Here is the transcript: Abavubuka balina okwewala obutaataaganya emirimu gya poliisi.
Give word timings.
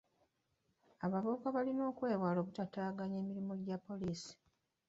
Abavubuka 1.05 1.47
balina 1.55 1.83
okwewala 1.91 2.37
obutaataaganya 2.41 3.17
emirimu 3.23 3.53
gya 3.63 3.77
poliisi. 3.85 4.31